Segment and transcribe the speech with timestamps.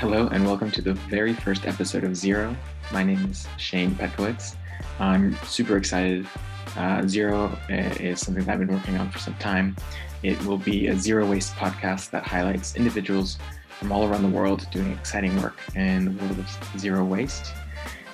[0.00, 2.56] Hello, and welcome to the very first episode of Zero.
[2.90, 4.56] My name is Shane Petkowitz.
[4.98, 6.26] I'm super excited.
[6.74, 9.76] Uh, Zero uh, is something that I've been working on for some time.
[10.22, 13.36] It will be a zero waste podcast that highlights individuals
[13.68, 17.52] from all around the world doing exciting work in the world of zero waste.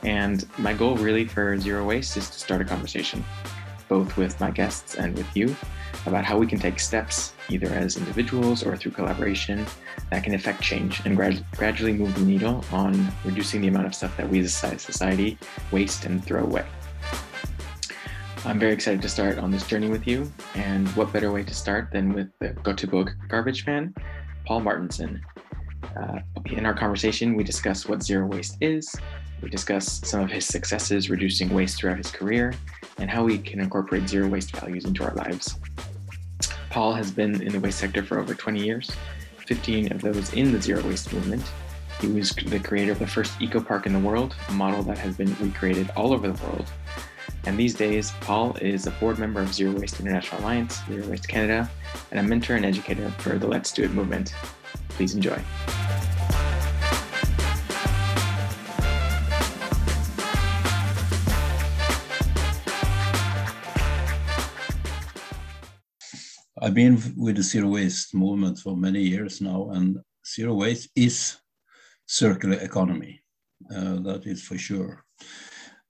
[0.03, 3.25] And my goal, really, for Zero Waste is to start a conversation,
[3.89, 5.55] both with my guests and with you,
[6.07, 9.67] about how we can take steps, either as individuals or through collaboration,
[10.11, 13.95] that can affect change and grad- gradually move the needle on reducing the amount of
[13.95, 15.39] stuff that we as a society
[15.73, 16.65] waste and throw away.
[18.45, 21.55] I'm very excited to start on this journey with you, and what better way to
[21.55, 23.93] start than with the Göteborg garbage man,
[24.47, 25.21] Pal Martensson.
[25.97, 28.95] Uh, in our conversation, we discuss what zero waste is,
[29.43, 32.55] we discuss some of his successes reducing waste throughout his career,
[32.99, 35.57] and how we can incorporate zero waste values into our lives.
[36.71, 38.91] Pal has been in the waste sector for over 20 years,
[39.47, 41.43] 15 of those in the zero waste movement.
[42.01, 44.99] He was the creator of the first eco park in the world, a model that
[44.99, 46.71] has been recreated all over the world.
[47.47, 51.29] And these days, Pal is a board member of Zero Waste International Alliance, Zero Waste
[51.29, 51.71] Canada,
[52.11, 54.35] and a mentor and educator for the Let's Do It movement.
[54.91, 55.41] Please enjoy.
[66.67, 71.37] I've been with the zero waste movement for many years now, and zero waste is
[72.07, 73.23] circular economy.
[73.71, 75.05] Uh, that is for sure.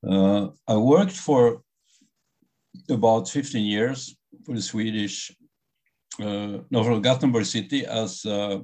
[0.07, 1.63] Uh, I worked for
[2.91, 5.35] about 15 years for the Swedish,
[6.21, 8.59] uh, no, for Gothenburg City as uh,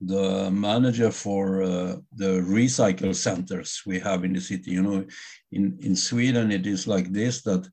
[0.00, 4.70] the manager for uh, the recycle centers we have in the city.
[4.70, 5.04] You know,
[5.50, 7.68] in, in Sweden, it is like this that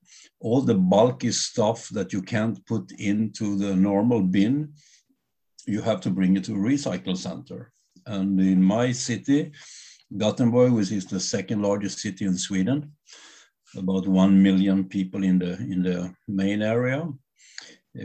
[0.45, 4.71] all the bulky stuff that you can't put into the normal bin,
[5.65, 7.71] you have to bring it to a recycle center.
[8.05, 9.52] And in my city,
[10.15, 12.92] Gothenburg, which is the second largest city in Sweden,
[13.75, 17.09] about 1 million people in the, in the main area.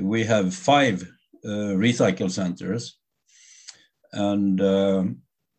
[0.00, 1.02] We have five
[1.44, 2.98] uh, recycle centers.
[4.14, 5.04] And uh,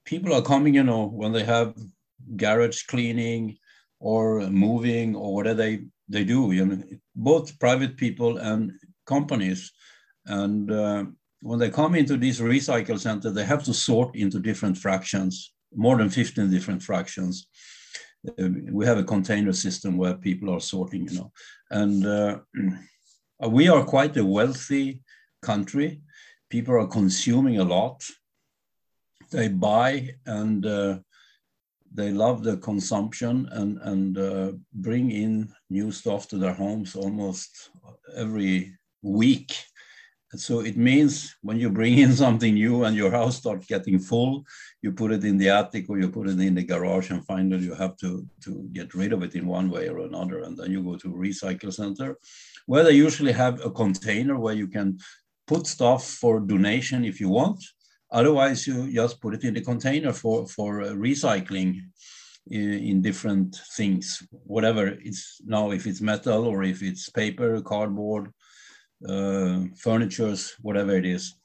[0.03, 1.75] people are coming, you know, when they have
[2.35, 3.59] garage cleaning
[3.99, 6.83] or moving or whatever they, they do, you know,
[7.15, 8.71] both private people and
[9.05, 9.71] companies.
[10.25, 11.05] And uh,
[11.41, 15.97] when they come into this recycle center, they have to sort into different fractions more
[15.97, 17.47] than 15 different fractions.
[18.27, 21.31] Uh, we have a container system where people are sorting, you know,
[21.71, 22.39] and uh,
[23.49, 25.01] we are quite a wealthy
[25.41, 26.01] country.
[26.49, 28.03] People are consuming a lot.
[29.31, 30.99] They buy and uh,
[31.93, 37.69] they love the consumption and, and uh, bring in new stuff to their homes almost
[38.15, 39.53] every week.
[40.31, 43.99] And So it means when you bring in something new and your house starts getting
[43.99, 44.45] full,
[44.81, 47.65] you put it in the attic or you put it in the garage and finally
[47.65, 50.39] you have to, to get rid of it in one way or another.
[50.43, 52.17] And then you go to a recycle center
[52.67, 54.97] where they usually have a container where you can
[55.47, 57.61] put stuff for donation if you want.
[58.11, 61.79] Otherwise, you just put it in the container for, for uh, recycling
[62.49, 68.31] in, in different things, whatever it's now, if it's metal or if it's paper, cardboard,
[69.07, 71.35] uh, furnitures, whatever it is.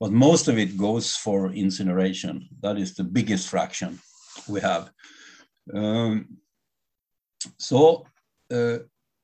[0.00, 2.48] But most of it goes for incineration.
[2.60, 3.98] That is the biggest fraction
[4.48, 4.90] we have.
[5.72, 6.38] Um,
[7.58, 8.06] so
[8.52, 8.78] uh,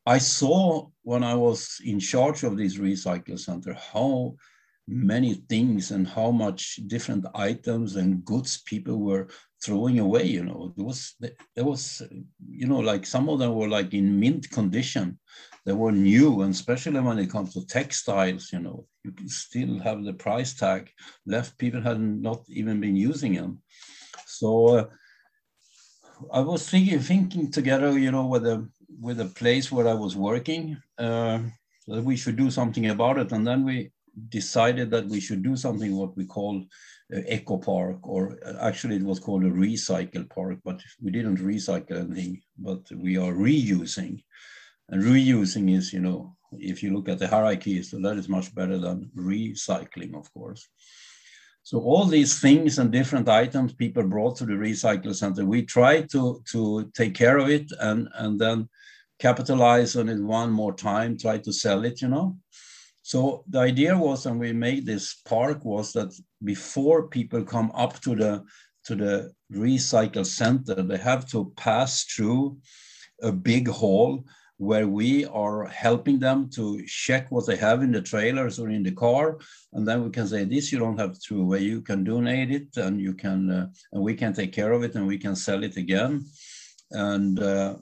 [0.06, 4.36] I saw when I was in charge of this recycle center how
[4.88, 9.28] many things and how much different items and goods people were
[9.62, 10.72] throwing away you know.
[10.76, 11.14] There was
[11.54, 12.02] there was
[12.48, 15.18] you know like some of them were like in mint condition.
[15.64, 19.78] They were new and especially when it comes to textiles you know you can still
[19.78, 20.90] have the price tag
[21.26, 21.58] left.
[21.58, 23.62] People had not even been using them.
[24.26, 24.84] So uh,
[26.34, 28.68] i was thinking thinking together you know with a
[29.00, 31.38] with a place where i was working uh,
[31.90, 33.32] that we should do something about it.
[33.32, 33.90] And then we
[34.28, 36.64] decided that we should do something what we call
[37.14, 41.38] uh, eco park or uh, actually it was called a recycle park but we didn't
[41.38, 44.22] recycle anything but we are reusing.
[44.88, 48.54] And reusing is you know if you look at the hierarchy so that is much
[48.54, 50.68] better than recycling of course.
[51.62, 56.02] So all these things and different items people brought to the recycle center we try
[56.12, 58.68] to to take care of it and and then
[59.18, 62.36] capitalize on it one more time try to sell it you know
[63.10, 67.98] so the idea was, and we made this park, was that before people come up
[68.02, 68.44] to the
[68.84, 72.58] to the recycle center, they have to pass through
[73.20, 74.24] a big hall
[74.58, 78.84] where we are helping them to check what they have in the trailers or in
[78.84, 79.38] the car.
[79.72, 82.76] And then we can say this you don't have to away you can donate it
[82.76, 85.64] and you can uh, and we can take care of it and we can sell
[85.64, 86.26] it again.
[86.92, 87.74] And uh,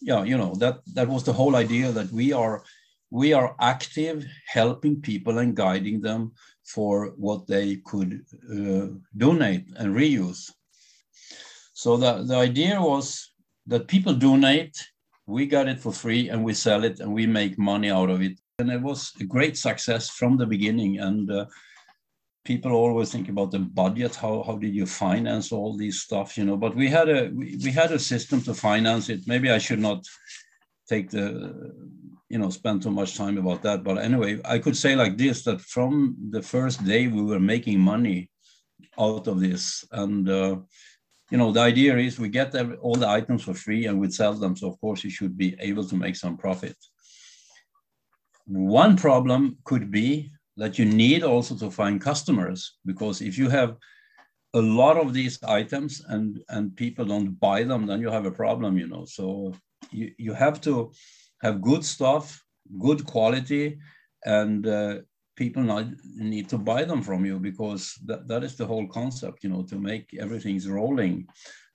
[0.00, 2.62] yeah you know that that was the whole idea that we are
[3.10, 6.32] we are active helping people and guiding them
[6.64, 8.22] for what they could
[8.52, 10.50] uh, donate and reuse
[11.72, 13.32] so the, the idea was
[13.66, 14.76] that people donate
[15.28, 18.22] we got it for free and we sell it and we make money out of
[18.22, 18.40] it.
[18.58, 20.98] And it was a great success from the beginning.
[21.00, 21.44] And uh,
[22.44, 24.16] people always think about the budget.
[24.16, 26.56] How, how did you finance all these stuff, you know?
[26.56, 29.20] But we had a we, we had a system to finance it.
[29.26, 30.02] Maybe I should not
[30.88, 31.72] take the
[32.28, 33.82] you know spend too much time about that.
[33.82, 37.80] But anyway, I could say like this that from the first day we were making
[37.80, 38.30] money
[38.98, 40.28] out of this and.
[40.28, 40.56] Uh,
[41.30, 44.32] you know, the idea is we get all the items for free and we sell
[44.32, 44.56] them.
[44.56, 46.76] So of course you should be able to make some profit.
[48.46, 53.76] One problem could be that you need also to find customers because if you have
[54.54, 58.38] a lot of these items and and people don't buy them, then you have a
[58.42, 59.04] problem, you know.
[59.04, 59.52] So
[59.90, 60.92] you, you have to
[61.42, 62.42] have good stuff,
[62.78, 63.78] good quality,
[64.24, 64.96] and uh,
[65.36, 65.86] people not,
[66.16, 69.62] need to buy them from you because that, that is the whole concept, you know,
[69.62, 71.26] to make everything's rolling.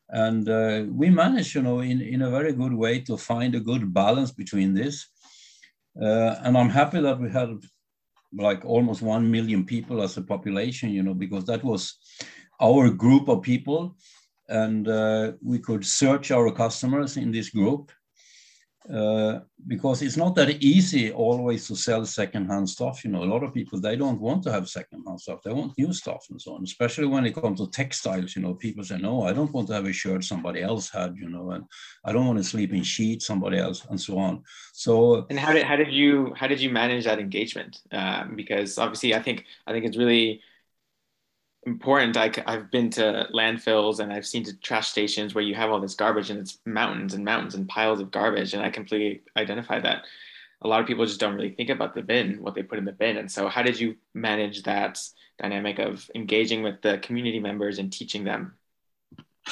[0.10, 3.60] And uh, we managed, you know, in, in a very good way to find a
[3.60, 5.08] good balance between this.
[6.00, 7.58] Uh, and I'm happy that we had
[8.36, 11.98] like almost 1 million people as a population, you know, because that was
[12.62, 13.96] our group of people.
[14.50, 17.92] And uh, we could search our customers in this group
[18.92, 23.06] uh, because it's not that easy always to sell secondhand stuff.
[23.06, 25.78] You know, a lot of people they don't want to have secondhand stuff; they want
[25.78, 26.64] new stuff and so on.
[26.64, 29.74] Especially when it comes to textiles, you know, people say, "No, I don't want to
[29.74, 31.64] have a shirt somebody else had," you know, and
[32.04, 34.44] I don't want to sleep in sheets somebody else, and so on.
[34.74, 37.80] So, and how did how did you how did you manage that engagement?
[37.92, 40.42] Um, because obviously, I think I think it's really
[41.66, 42.18] important.
[42.18, 45.80] I, I've been to landfills and I've seen to trash stations where you have all
[45.80, 48.54] this garbage and it's mountains and mountains and piles of garbage.
[48.54, 50.06] And I completely identify that.
[50.62, 52.86] A lot of people just don't really think about the bin, what they put in
[52.86, 53.18] the bin.
[53.18, 55.02] And so, how did you manage that
[55.38, 58.54] dynamic of engaging with the community members and teaching them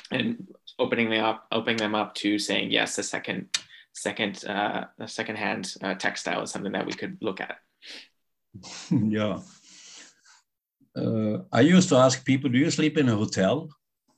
[0.10, 0.48] and
[0.80, 3.58] opening them up, opening them up to saying yes, a second,
[3.94, 7.58] second, uh, a secondhand uh, textile is something that we could look at.
[8.92, 9.40] yeah,
[10.96, 13.70] uh, I used to ask people, do you sleep in a hotel?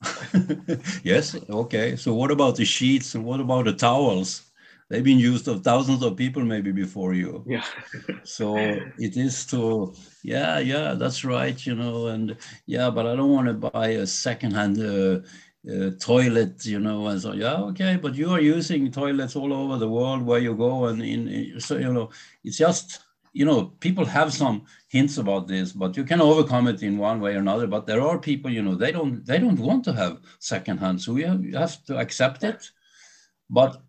[1.04, 1.96] yes, okay.
[1.96, 4.52] So what about the sheets and what about the towels?
[4.90, 7.44] They've been used of thousands of people maybe before you.
[7.48, 7.66] Yeah.
[8.24, 8.56] so
[8.98, 9.94] it is to,
[10.24, 14.06] yeah, yeah, that's right, you know, and yeah, but I don't want to buy a
[14.06, 15.20] secondhand uh,
[15.72, 19.78] uh, toilet, you know, and so yeah, okay, but you are using toilets all over
[19.78, 22.10] the world where you go, and in, in so you know,
[22.44, 23.00] it's just
[23.34, 27.20] you know, people have some hints about this, but you can overcome it in one
[27.20, 27.66] way or another.
[27.66, 31.14] But there are people, you know, they don't they don't want to have secondhand, so
[31.14, 32.70] we have, you have to accept it.
[33.50, 33.82] But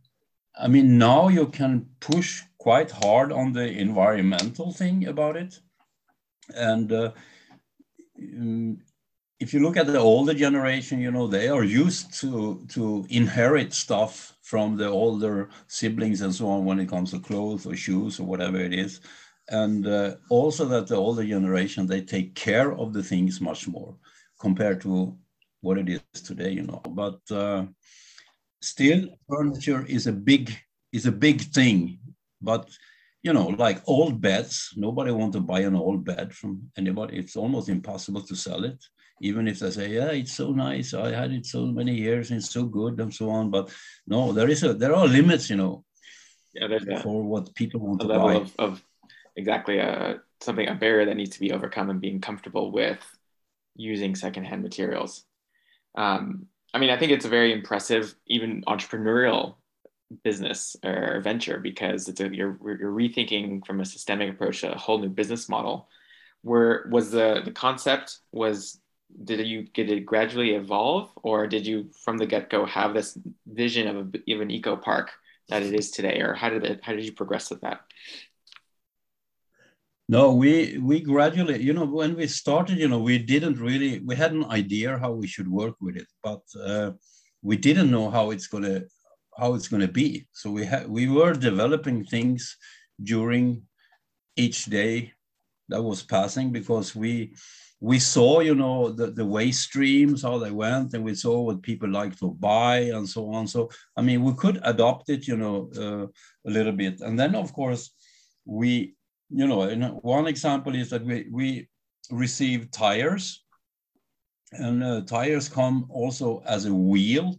[0.59, 5.61] I mean, now you can push quite hard on the environmental thing about it,
[6.57, 7.13] and uh,
[8.19, 8.79] mm,
[9.41, 13.75] if you look at the older generation, you know, they are used to to inherit
[13.75, 18.19] stuff from the older siblings and so on when it comes to clothes or shoes
[18.19, 19.01] or whatever it is
[19.49, 23.95] and uh, also that the older generation they take care of the things much more
[24.41, 25.17] compared to
[25.61, 26.83] what it is today you know.
[26.89, 27.67] But uh,
[28.63, 30.57] still furniture is a big
[30.93, 31.99] is a big thing.
[32.41, 32.71] But
[33.23, 37.19] you know like old beds nobody want to buy an old bed from anybody.
[37.19, 38.83] It's almost impossible to sell it.
[39.21, 40.95] Even if they say yeah it's so nice.
[40.95, 42.31] I had it so many years.
[42.31, 43.51] And it's so good and so on.
[43.51, 43.71] But
[44.07, 45.85] no there is a there are limits you know
[46.55, 48.35] yeah, for what people want to buy.
[48.35, 48.83] of, of
[49.37, 53.01] exactly a something a barrier that needs to be overcome and being comfortable with
[53.77, 55.25] using secondhand materials.
[55.97, 59.55] Um, I mean, I think it's a very impressive, even entrepreneurial
[60.23, 64.99] business or venture because it's a, you're you're rethinking from a systemic approach a whole
[64.99, 65.89] new business model.
[66.43, 68.81] Where was the the concept was
[69.25, 73.17] did you get it gradually evolve or did you from the get go have this
[73.47, 75.13] vision of, a, of an eco park
[75.49, 77.81] that it is today or how did it how did you progress with that?
[80.09, 84.15] No, we we gradually, you know, when we started, you know, we didn't really, we
[84.15, 86.93] had an idea how we should work with it, but uh,
[87.43, 88.83] we didn't know how it's gonna
[89.39, 90.27] how it's gonna be.
[90.33, 92.57] So we had we were developing things
[93.03, 93.63] during
[94.37, 95.13] each day
[95.71, 97.35] that was passing because we
[97.81, 101.63] we saw, you know, the, the waste streams, how they went, and we saw what
[101.63, 103.47] people like to buy and so on.
[103.47, 106.07] So, I mean, we could adopt it, you know, uh,
[106.49, 107.01] a little bit.
[107.03, 107.91] And then, of course,
[108.47, 108.95] we,
[109.31, 111.69] you know, one example is that we, we
[112.11, 113.45] receive tires
[114.53, 117.39] and uh, tires come also as a wheel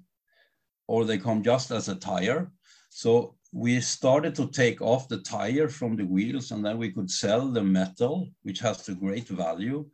[0.88, 2.52] or they come just as a tire.
[2.90, 7.10] So we started to take off the tire from the wheels and then we could
[7.10, 9.86] sell the metal, which has a great value.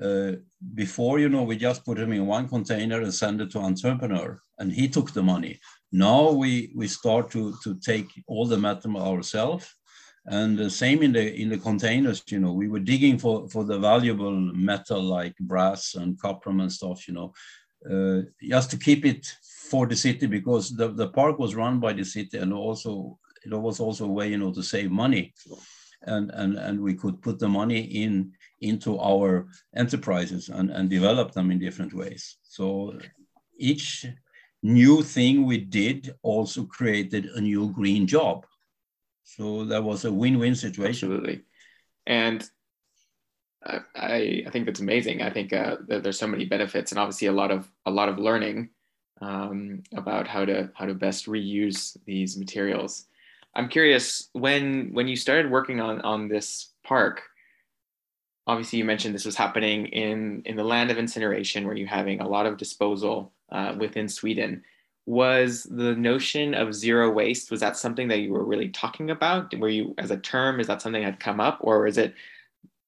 [0.00, 0.32] Uh,
[0.74, 4.36] before, you know, we just put them in one container and send it to entrepreneur,
[4.58, 5.60] and he took the money.
[5.92, 9.72] Now we we start to to take all the metal ourselves,
[10.26, 12.22] and the same in the in the containers.
[12.28, 14.32] You know, we were digging for for the valuable
[14.70, 17.06] metal like brass and copper and stuff.
[17.08, 17.32] You know,
[17.90, 19.26] uh, just to keep it
[19.70, 23.52] for the city because the, the park was run by the city and also it
[23.52, 25.34] was also a way you know to save money
[26.02, 31.32] and and and we could put the money in into our enterprises and, and develop
[31.32, 32.38] them in different ways.
[32.42, 32.98] So
[33.58, 34.06] each
[34.62, 38.46] new thing we did also created a new green job.
[39.24, 41.10] So that was a win-win situation.
[41.10, 41.42] Absolutely.
[42.06, 42.48] And
[43.64, 45.22] I, I think that's amazing.
[45.22, 48.18] I think uh, there's so many benefits and obviously a lot of a lot of
[48.18, 48.70] learning
[49.22, 53.06] um, about how to how to best reuse these materials.
[53.54, 57.22] I'm curious when when you started working on on this park,
[58.46, 62.20] obviously you mentioned this was happening in in the land of incineration where you're having
[62.20, 64.62] a lot of disposal uh, within sweden
[65.06, 69.54] was the notion of zero waste was that something that you were really talking about
[69.58, 72.14] were you as a term is that something that had come up or is it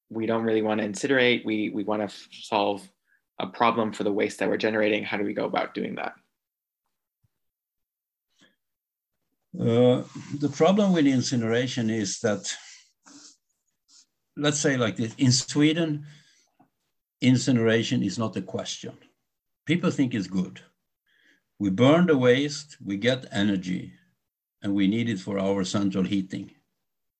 [0.08, 2.88] we don't really want to incinerate we we want to f- solve
[3.38, 6.14] a problem for the waste that we're generating how do we go about doing that
[9.60, 10.02] uh,
[10.40, 12.56] the problem with incineration is that
[14.36, 16.06] let's say like this in Sweden,
[17.20, 18.96] incineration is not a question.
[19.64, 20.60] People think it's good.
[21.58, 23.92] We burn the waste, we get energy,
[24.62, 26.50] and we need it for our central heating.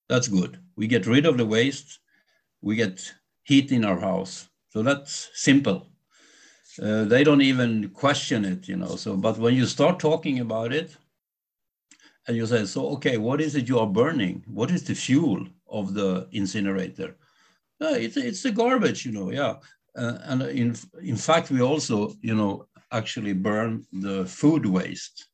[0.09, 0.59] That's good.
[0.75, 1.99] We get rid of the waste,
[2.61, 3.13] we get
[3.43, 4.49] heat in our house.
[4.69, 5.89] So that's simple.
[6.81, 8.95] Uh, they don't even question it, you know.
[8.95, 10.95] So, but when you start talking about it,
[12.27, 14.43] and you say, so okay, what is it you are burning?
[14.47, 15.47] What is the fuel?
[15.69, 17.15] of the incinerator.
[17.81, 19.55] Uh, it's, it's the garbage, you know, yeah.
[19.95, 25.27] Uh, and in, in fact, we also, you know, actually burn the food waste.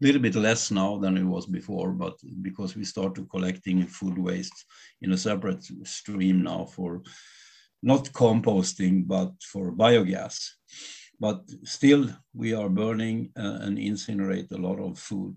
[0.00, 4.18] A little bit less now than it was before, but because we started collecting food
[4.18, 4.64] waste
[5.02, 7.02] in a separate stream now for
[7.82, 10.48] not composting, but for biogas.
[11.20, 15.36] But still, we are burning uh, and incinerate a lot of food.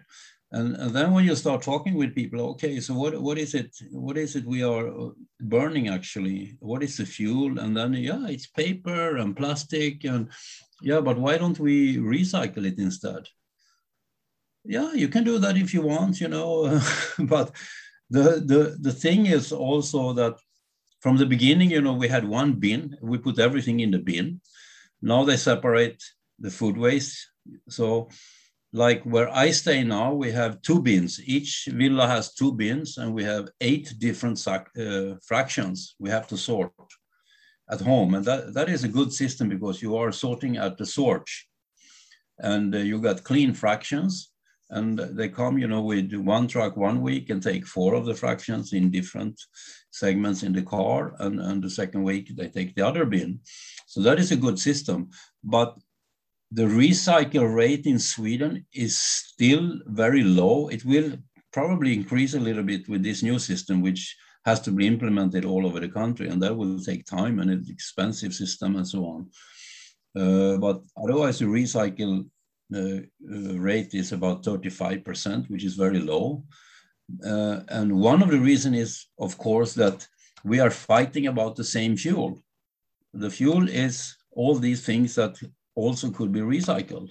[0.52, 3.76] And, and, then when you start talking with people, okay, so what, what is it?
[3.92, 5.10] What is it we are uh,
[5.42, 6.56] burning actually?
[6.60, 7.60] What is the fuel?
[7.60, 10.06] And then, yeah, it's paper and plastic.
[10.06, 10.30] And
[10.82, 13.28] yeah, but why don't we recycle it instead?
[14.64, 16.82] Yeah, you can do that if you want, you know.
[17.20, 17.52] but
[18.10, 20.36] the, the, the thing is also that
[21.00, 24.42] from the beginning, you know, we had one bin, we put everything in the bin.
[25.02, 26.04] Now they separate
[26.40, 27.30] the food waste.
[27.70, 28.10] So
[28.74, 31.20] like where I stay now, we have two bins.
[31.26, 36.38] Each villa has two bins, and we have eight different uh, fractions we have to
[36.38, 36.74] sort
[37.70, 38.16] at home.
[38.16, 41.46] And that, that is a good system because you are sorting at the source.
[42.40, 44.32] And uh, you got clean fractions,
[44.70, 48.14] and they come, you know, with one truck one week and take four of the
[48.14, 49.42] fractions in different
[49.92, 51.16] segments in the car.
[51.20, 53.40] And, and the second week, they take the other bin.
[53.88, 55.10] So that is a good system.
[55.44, 55.78] But
[56.52, 60.68] the recycle rate in Sweden is still very low.
[60.68, 61.14] It will
[61.54, 64.16] probably increase a little bit with this new system, which
[64.46, 67.70] has to be implemented all over the country, and that will take time and it's
[67.70, 69.30] expensive system and so on.
[70.18, 72.26] Uh, but otherwise, the recycle
[72.74, 76.44] uh, uh, rate is about 35%, which is very low.
[77.26, 80.08] Uh, and one of the reasons is, of course, that
[80.44, 82.44] we are fighting about the same fuel.
[83.14, 85.40] The fuel is all these things that
[85.76, 87.10] also could be recycled,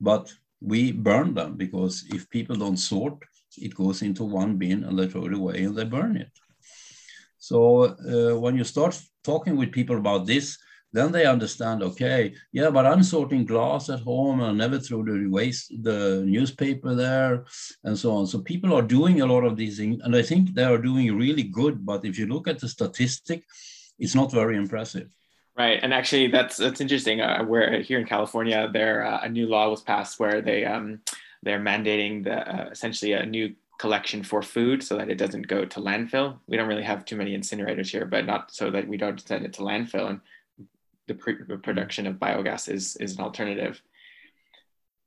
[0.00, 3.18] but we burn them because if people don't sort,
[3.56, 6.30] it goes into one bin and they throw it away and they burn it.
[7.42, 10.56] So uh, when you start talking with people about this,
[10.92, 15.26] then they understand, okay, yeah, but I'm sorting glass at home and never throw the
[15.26, 17.44] waste, the newspaper there
[17.82, 18.28] and so on.
[18.28, 21.18] So people are doing a lot of these things and I think they are doing
[21.18, 21.84] really good.
[21.84, 23.42] But if you look at the statistic,
[23.98, 25.08] it's not very impressive.
[25.58, 27.20] Right, and actually, that's that's interesting.
[27.20, 31.00] Uh, where here in California, there uh, a new law was passed where they um,
[31.42, 35.64] they're mandating the uh, essentially a new collection for food so that it doesn't go
[35.64, 36.38] to landfill.
[36.46, 39.44] We don't really have too many incinerators here, but not so that we don't send
[39.44, 40.08] it to landfill.
[40.08, 40.20] And
[41.08, 43.82] the, pre- production of biogas is, is an alternative.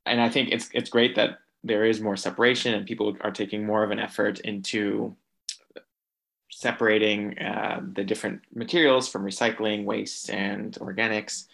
[0.05, 3.65] And I think it's, it's great that there is more separation and people are taking
[3.65, 5.15] more of an effort into
[6.51, 11.45] separating uh, the different materials from recycling, waste, and organics.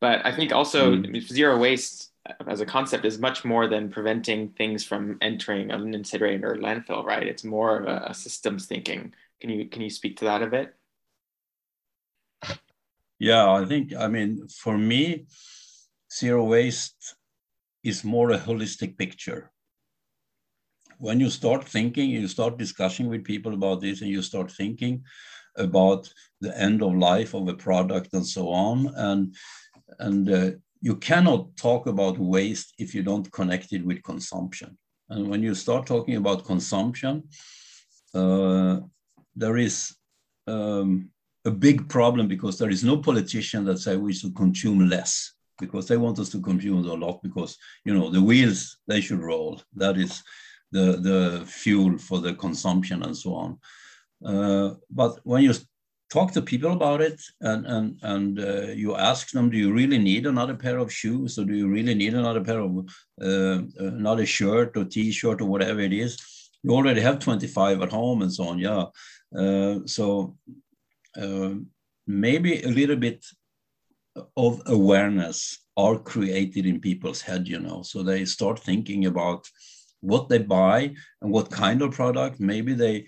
[0.00, 1.22] But I think also mm.
[1.22, 2.07] zero waste
[2.46, 7.04] as a concept is much more than preventing things from entering an incinerator or landfill,
[7.04, 7.26] right?
[7.26, 9.14] It's more of a, a systems thinking.
[9.40, 10.74] Can you can you speak to that a bit?
[13.18, 15.26] Yeah, I think I mean for me,
[16.12, 17.16] zero waste
[17.82, 19.50] is more a holistic picture.
[20.98, 25.04] When you start thinking, you start discussing with people about this, and you start thinking
[25.56, 29.34] about the end of life of a product and so on, and
[29.98, 34.78] and uh, you cannot talk about waste if you don't connect it with consumption.
[35.10, 37.24] And when you start talking about consumption,
[38.14, 38.80] uh,
[39.34, 39.94] there is
[40.46, 41.10] um,
[41.44, 45.88] a big problem because there is no politician that say we should consume less because
[45.88, 49.60] they want us to consume a lot because you know the wheels they should roll.
[49.74, 50.22] That is
[50.72, 53.58] the the fuel for the consumption and so on.
[54.24, 55.52] Uh, but when you
[56.10, 59.98] talk to people about it and and and uh, you ask them do you really
[59.98, 61.38] need another pair of shoes?
[61.38, 62.78] Or do you really need another pair of
[63.20, 66.18] uh, another shirt or t-shirt or whatever it is?
[66.62, 68.58] You already have 25 at home and so on.
[68.58, 68.86] Yeah.
[69.36, 70.36] Uh, so
[71.20, 71.54] uh,
[72.06, 73.24] maybe a little bit
[74.36, 79.48] of awareness are created in people's head you know so they start thinking about
[80.00, 82.40] what they buy and what kind of product.
[82.40, 83.06] Maybe they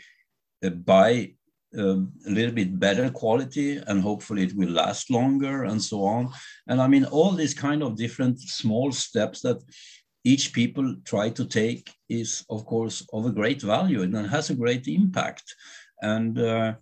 [0.68, 1.36] buy um,
[1.76, 6.30] a little bit better quality and hopefully it will last longer and so on.
[6.66, 9.62] And I mean, all these kind of different small steps that
[10.24, 14.54] each people try to take is of course of a great value and has a
[14.54, 15.54] great impact.
[16.02, 16.74] And uh,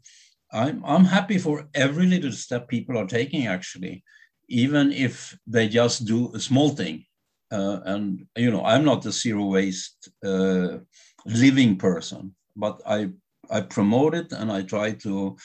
[0.52, 4.02] I'm, I'm happy for every little step people are taking actually,
[4.49, 7.04] even if they just do a small thing.
[7.50, 10.78] Uh, and you know, I'm not a zero waste uh,
[11.25, 13.11] living person, but I
[13.50, 15.37] I promote it and I try to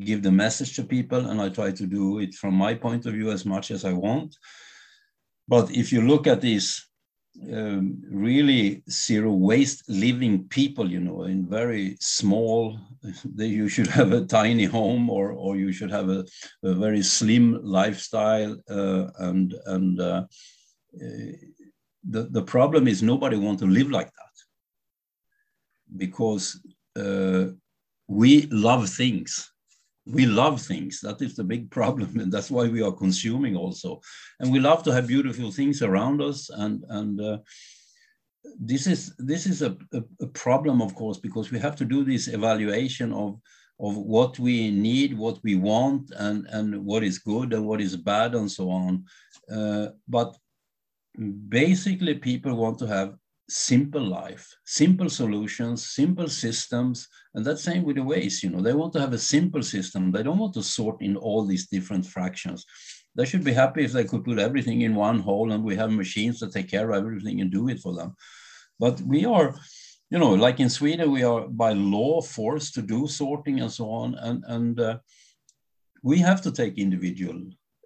[0.00, 3.14] give the message to people and I try to do it from my point of
[3.14, 4.36] view as much as I want.
[5.48, 6.86] But if you look at these
[7.52, 12.78] um, really zero waste living people, you know, in very small,
[13.36, 16.24] you should have a tiny home or, or you should have a,
[16.62, 18.56] a very slim lifestyle.
[18.70, 20.24] Uh, and and uh,
[20.92, 24.32] the, the problem is nobody wants to live like that
[25.96, 26.60] because
[26.96, 27.46] uh,
[28.08, 29.50] we love things.
[30.06, 31.00] We love things.
[31.00, 34.00] That is the big problem, and that's why we are consuming also.
[34.40, 37.38] And we love to have beautiful things around us, and and uh,
[38.58, 42.04] this is this is a, a, a problem, of course, because we have to do
[42.04, 43.40] this evaluation of
[43.80, 47.96] of what we need, what we want, and and what is good and what is
[47.96, 49.04] bad, and so on.
[49.50, 50.36] Uh, but
[51.48, 53.14] basically, people want to have
[53.52, 57.08] simple life, simple solutions, simple systems.
[57.34, 60.10] And that's same with the waste, you know, they want to have a simple system.
[60.10, 62.64] They don't want to sort in all these different fractions.
[63.14, 65.90] They should be happy if they could put everything in one hole and we have
[65.90, 68.16] machines that take care of everything and do it for them.
[68.80, 69.54] But we are,
[70.10, 73.90] you know, like in Sweden, we are by law forced to do sorting and so
[73.90, 74.14] on.
[74.14, 74.98] And, and uh,
[76.02, 77.42] we have to take individual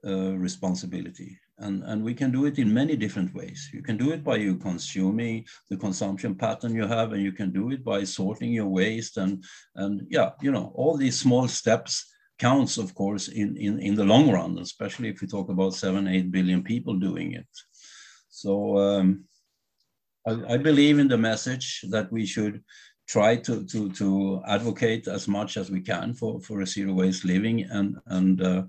[0.07, 1.39] uh, responsibility.
[1.59, 3.71] And, and we can do it in many different ways.
[3.73, 7.51] You can do it by you consuming the consumption pattern you have, and you can
[7.51, 9.17] do it by sorting your waste.
[9.17, 9.43] And,
[9.75, 12.05] and yeah, you know, all these small steps
[12.39, 16.07] counts, of course, in, in, in the long run, especially if we talk about seven,
[16.07, 17.49] eight billion people doing it.
[18.29, 19.25] So um,
[20.27, 22.63] I, I believe in the message that we should
[23.09, 27.25] try to, to, to advocate as much as we can for, for a zero waste
[27.25, 28.63] living and, and uh,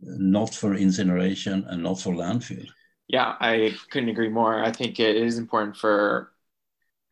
[0.00, 2.68] not for incineration and not for landfill.
[3.08, 4.62] Yeah, I couldn't agree more.
[4.62, 6.32] I think it is important for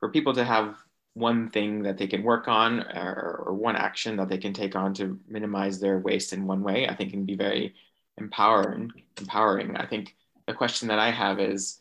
[0.01, 0.77] for people to have
[1.15, 4.75] one thing that they can work on or, or one action that they can take
[4.75, 6.89] on to minimize their waste in one way.
[6.89, 7.75] I think can be very
[8.19, 8.93] empowering.
[9.21, 9.77] Empowering.
[9.77, 10.17] I think
[10.47, 11.81] the question that I have is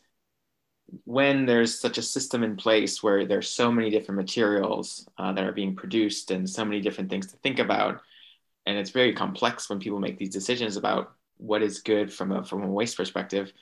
[1.04, 5.44] when there's such a system in place where there's so many different materials uh, that
[5.44, 8.00] are being produced and so many different things to think about
[8.66, 12.44] and it's very complex when people make these decisions about what is good from a
[12.44, 13.52] from a waste perspective.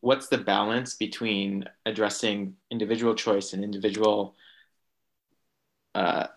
[0.00, 4.34] What's the balance between addressing individual choice and individual
[5.94, 6.28] uh,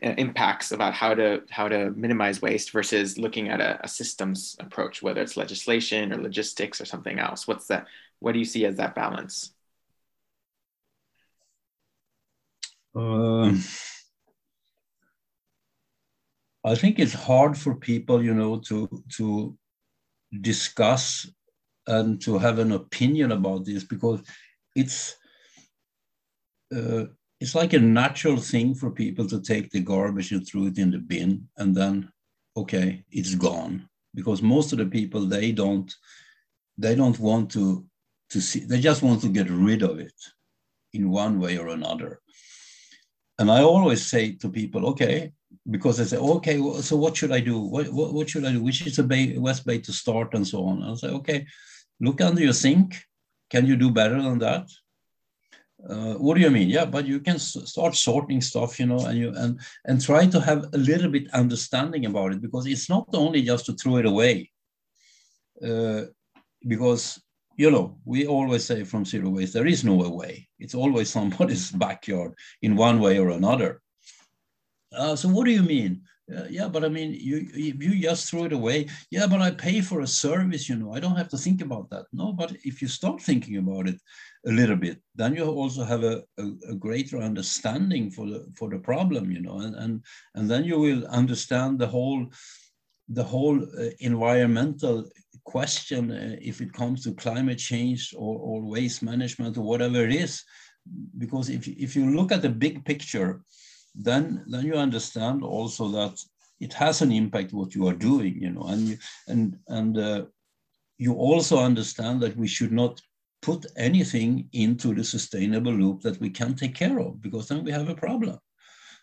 [0.00, 5.02] impacts about how to how to minimize waste versus looking at a, a, systems approach
[5.02, 7.46] whether it's legislation or logistics or something else?
[7.46, 7.86] What's that
[8.20, 9.52] what do you see as that balance?
[12.94, 13.62] Um,
[16.64, 19.56] I think it's hard for people, you know, to to
[20.40, 21.28] discuss
[21.86, 24.20] and to have an opinion about this because
[24.76, 25.16] it's
[26.74, 27.04] uh,
[27.40, 30.92] it's like a natural thing for people to take the garbage and throw it in
[30.92, 32.10] the bin and then
[32.56, 33.88] okay it's gone.
[34.14, 35.92] Because most of the people they don't
[36.78, 37.84] they don't want to
[38.30, 40.14] to see they just want to get rid of it
[40.92, 42.20] in one way or another.
[43.38, 45.32] And i always say to people okay
[45.70, 47.58] because they say okay so what should i do?
[47.58, 48.62] What, what, what should i do?
[48.62, 50.82] Which is the best way to start and so on?
[50.82, 51.46] I'll say okay
[52.00, 52.96] look under your sink.
[53.50, 54.68] Can you do better than that?
[55.88, 56.68] Uh, what do you mean?
[56.68, 60.40] Yeah but you can start sorting stuff you know and you and and try to
[60.40, 64.06] have a little bit understanding about it because it's not only just to throw it
[64.06, 64.50] away.
[65.64, 66.02] Uh,
[66.66, 67.20] because
[67.56, 70.48] you know we always say from zero waste there is no way.
[70.58, 73.82] It's always somebody's backyard in one way or another
[74.96, 78.44] uh, so what do you mean uh, yeah, but I mean, you you just throw
[78.44, 78.86] it away.
[79.10, 80.92] Yeah, but I pay for a service, you know.
[80.94, 82.06] I don't have to think about that.
[82.12, 84.00] No, but if you start thinking about it
[84.46, 88.70] a little bit, then you also have a, a, a greater understanding for the for
[88.70, 92.26] the problem, you know, and and and then you will understand the whole
[93.08, 95.04] the whole uh, environmental
[95.44, 100.14] question uh, if it comes to climate change or, or waste management or whatever it
[100.14, 100.44] is
[101.18, 103.42] because if, if you look at the big picture
[103.94, 106.18] then then you understand also that
[106.60, 110.24] it has an impact what you are doing you know and you, and and uh,
[110.98, 113.00] you also understand that we should not
[113.42, 117.72] put anything into the sustainable loop that we can take care of because then we
[117.72, 118.38] have a problem.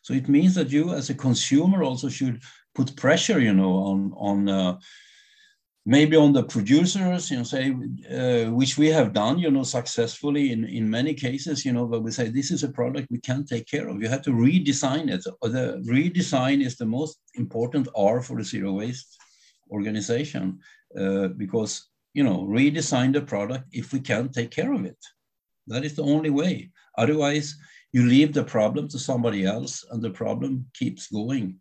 [0.01, 2.41] So it means that you as a consumer also should
[2.73, 4.77] put pressure you know on on uh,
[5.85, 7.71] maybe on the producers, you know, say,
[8.11, 12.03] uh, which we have done, you know, successfully in, in many cases, you know, but
[12.03, 14.01] we say this is a product we can't take care of.
[14.01, 15.23] You have to redesign it.
[15.23, 19.17] The redesign is the most important R for the zero waste
[19.71, 20.59] organization
[20.99, 24.97] uh, because, you know, redesign the product if we can't take care of it.
[25.67, 26.71] That is the only way.
[26.97, 27.55] Otherwise,
[27.93, 31.59] you leave the problem to somebody else and the problem keeps going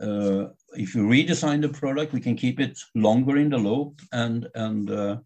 [0.00, 4.48] uh, if you redesign the product, we can keep it longer in the loop, and
[4.54, 5.16] and uh,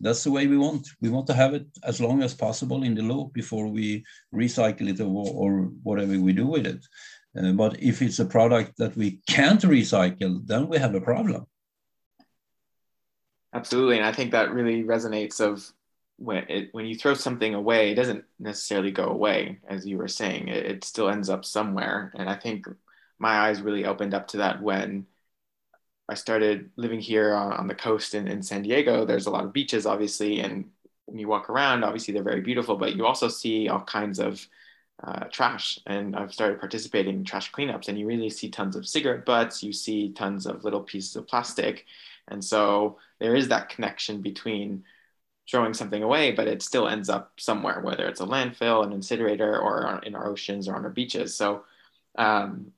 [0.00, 0.86] that's the way we want.
[1.00, 4.88] We want to have it as long as possible in the loop before we recycle
[4.88, 6.86] it or, or whatever we do with it.
[7.36, 11.46] Uh, but if it's a product that we can't recycle, then we have a problem.
[13.52, 15.40] Absolutely, and I think that really resonates.
[15.40, 15.72] Of
[16.18, 20.08] when it when you throw something away, it doesn't necessarily go away, as you were
[20.08, 20.48] saying.
[20.48, 22.66] It, it still ends up somewhere, and I think
[23.20, 25.06] my eyes really opened up to that when
[26.08, 29.04] I started living here on, on the coast in, in San Diego.
[29.04, 30.70] There's a lot of beaches, obviously, and
[31.04, 34.44] when you walk around, obviously they're very beautiful, but you also see all kinds of
[35.04, 35.78] uh, trash.
[35.86, 39.62] And I've started participating in trash cleanups, and you really see tons of cigarette butts,
[39.62, 41.86] you see tons of little pieces of plastic.
[42.28, 44.84] And so there is that connection between
[45.50, 49.58] throwing something away, but it still ends up somewhere, whether it's a landfill, an incinerator,
[49.58, 51.34] or in our oceans or on our beaches.
[51.34, 51.64] So
[52.16, 52.72] um,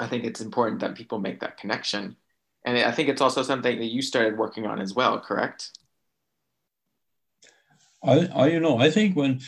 [0.00, 2.16] I think it's important that people make that connection.
[2.64, 5.70] And I think it's also something that you started working on as well, correct?
[8.02, 9.40] I, I you know, I think when,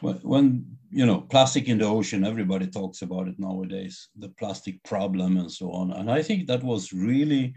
[0.00, 4.82] when, when, you know, plastic in the ocean, everybody talks about it nowadays, the plastic
[4.84, 5.92] problem and so on.
[5.92, 7.54] And I think that was really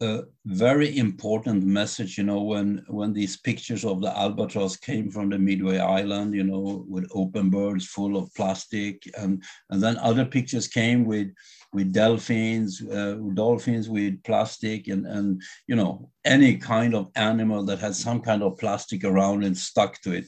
[0.00, 5.30] a very important message, you know, when when these pictures of the albatross came from
[5.30, 10.26] the Midway Island, you know, with open birds full of plastic, and and then other
[10.26, 11.28] pictures came with
[11.72, 17.78] with dolphins, uh, dolphins with plastic, and and you know any kind of animal that
[17.78, 20.26] has some kind of plastic around and stuck to it,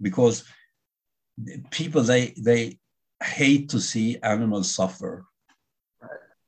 [0.00, 0.44] because
[1.70, 2.78] people they they
[3.22, 5.26] hate to see animals suffer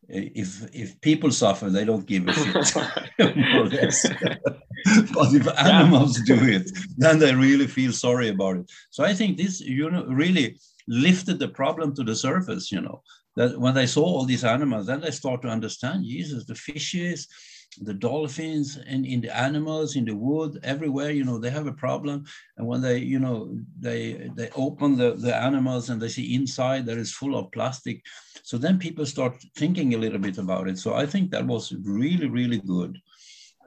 [0.09, 2.33] if if people suffer, they don't give a
[2.65, 2.75] shit,
[3.37, 4.07] more or less.
[5.15, 8.71] but if animals do it, then they really feel sorry about it.
[8.91, 12.71] So I think this, you know, really lifted the problem to the surface.
[12.71, 13.03] You know,
[13.37, 16.05] that when they saw all these animals, then they start to understand.
[16.05, 17.29] Jesus, the fishes,
[17.83, 21.73] the dolphins and in the animals in the wood everywhere you know they have a
[21.73, 22.25] problem.
[22.57, 26.87] And when they you know they they open the, the animals and they see inside
[26.87, 28.03] that is full of plastic.
[28.43, 30.79] So then people start thinking a little bit about it.
[30.79, 32.99] So i think that was really really good.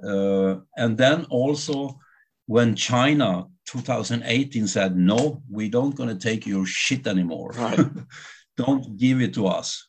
[0.03, 1.99] Uh, and then also
[2.45, 7.51] when china 2018 said no we don't going to take your shit anymore.
[7.57, 7.79] Right.
[8.57, 9.87] don't give it to us.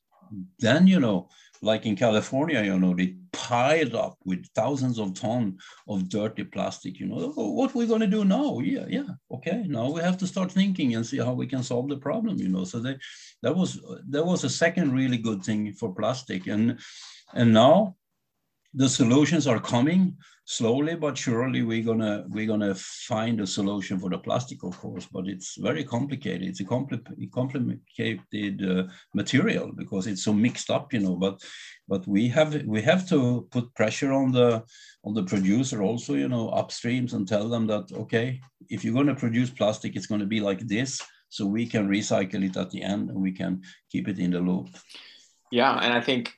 [0.58, 1.28] Then you know
[1.62, 7.00] like in California, you know, they piled up with thousands of tons of dirty plastic.
[7.00, 8.58] You know, oh, what we're going to do now?
[8.60, 9.64] Yeah, yeah, okay.
[9.66, 12.38] Now we have to start thinking and see how we can solve the problem.
[12.38, 12.96] You know, so they,
[13.42, 16.78] that was that was a second really good thing for plastic, and
[17.34, 17.96] and now
[18.74, 20.16] the solutions are coming
[20.50, 25.06] slowly but surely we're gonna we're gonna find a solution for the plastic of course
[25.12, 26.48] but it's very complicated.
[26.48, 31.38] It's a compli- complicated uh, material because it's so mixed up you know but
[31.86, 34.64] but we have we have to put pressure on the
[35.04, 39.14] on the producer also you know upstreams and tell them that okay if you're going
[39.14, 42.70] to produce plastic it's going to be like this so we can recycle it at
[42.70, 43.60] the end and we can
[43.92, 44.68] keep it in the loop.
[45.50, 46.32] Yeah and i think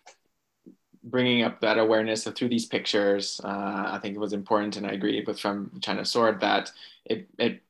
[1.02, 4.90] bringing up that awareness through these pictures, uh, I think it was important, and I
[4.90, 6.70] agree with from China Sword that
[7.04, 7.62] it, it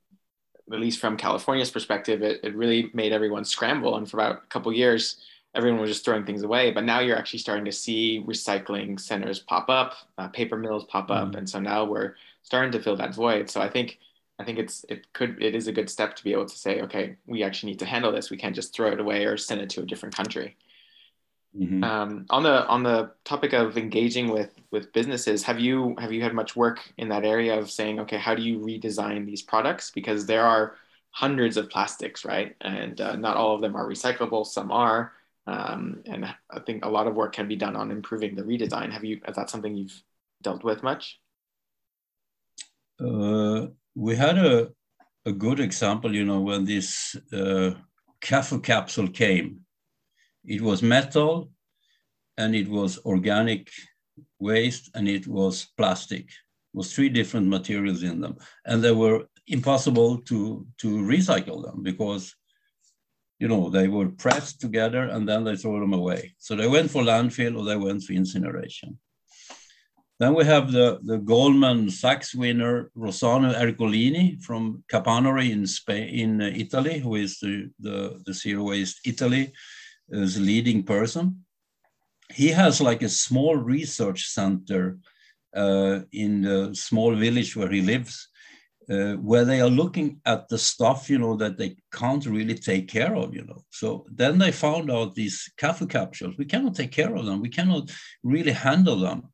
[0.72, 3.96] at least from California's perspective, it, it really made everyone scramble.
[3.96, 5.16] And for about a couple years,
[5.54, 6.70] everyone was just throwing things away.
[6.70, 11.10] But now you're actually starting to see recycling centers pop up, uh, paper mills pop
[11.10, 11.38] up, mm.
[11.38, 13.50] and so now we're starting to fill that void.
[13.50, 13.98] So I think
[14.38, 16.80] I think it's it could it is a good step to be able to say,
[16.82, 18.30] okay, we actually need to handle this.
[18.30, 20.56] We can't just throw it away or send it to a different country.
[21.58, 21.82] Mm-hmm.
[21.82, 26.22] Um, on the on the topic of engaging with with businesses, have you have you
[26.22, 29.90] had much work in that area of saying, okay, how do you redesign these products?
[29.90, 30.76] Because there are
[31.10, 32.54] hundreds of plastics, right?
[32.60, 34.46] And uh, not all of them are recyclable.
[34.46, 35.12] Some are,
[35.48, 38.92] um, and I think a lot of work can be done on improving the redesign.
[38.92, 39.20] Have you?
[39.26, 40.02] Is that something you've
[40.42, 41.18] dealt with much?
[43.04, 44.68] Uh, we had a
[45.26, 47.72] a good example, you know, when this uh,
[48.20, 49.60] capsule came
[50.44, 51.50] it was metal
[52.38, 53.70] and it was organic
[54.38, 56.24] waste and it was plastic.
[56.24, 58.36] It was three different materials in them.
[58.64, 62.34] And they were impossible to, to recycle them because
[63.40, 66.34] you know, they were pressed together and then they throw them away.
[66.38, 68.98] So they went for landfill or they went for incineration.
[70.18, 76.42] Then we have the, the Goldman Sachs winner, Rossano Ercolini from Capanori in Spain, in
[76.42, 79.54] uh, Italy, who is the, the, the Zero Waste Italy
[80.12, 81.44] a leading person.
[82.32, 84.98] He has like a small research center
[85.54, 88.28] uh, in the small village where he lives,
[88.88, 92.88] uh, where they are looking at the stuff, you know, that they can't really take
[92.88, 93.64] care of, you know.
[93.70, 97.40] So then they found out these Kaffe capsules, we cannot take care of them.
[97.40, 97.90] We cannot
[98.22, 99.29] really handle them.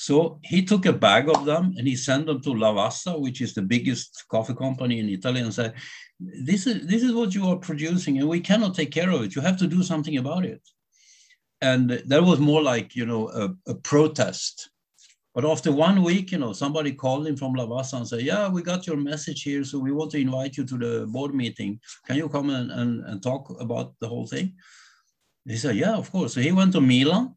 [0.00, 3.52] So he took a bag of them and he sent them to Lavazza, which is
[3.52, 5.74] the biggest coffee company in Italy, and said,
[6.18, 9.34] this is this is what you are producing and we cannot take care of it.
[9.34, 10.62] You have to do something about it.
[11.60, 14.70] And that was more like you know a, a protest.
[15.34, 18.62] But after one week you know somebody called him from lavazza and said yeah we
[18.62, 21.78] got your message here so we want to invite you to the board meeting.
[22.06, 24.54] Can you come and, and, and talk about the whole thing?
[25.44, 26.32] He said yeah of course.
[26.32, 27.34] So he went to milan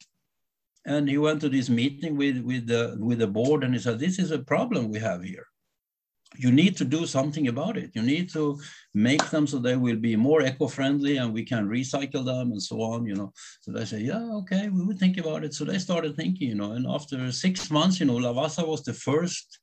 [0.85, 3.99] and he went to this meeting with with the with the board and he said
[3.99, 5.47] this is a problem we have here
[6.35, 7.91] you need to do something about it.
[7.93, 8.59] You need to
[8.93, 12.81] make them so they will be more eco-friendly and we can recycle them and so
[12.81, 13.31] on, you know.
[13.61, 15.53] So they say, yeah, okay, we will think about it.
[15.53, 18.93] So they started thinking, you know, and after six months, you know, Lavazza was the
[18.93, 19.59] first